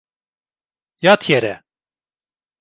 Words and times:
Yat 1.03 1.23
yere! 1.29 1.55